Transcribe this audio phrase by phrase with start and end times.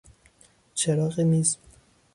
[0.73, 1.57] چراغ میز